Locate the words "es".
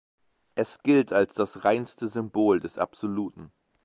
0.55-0.81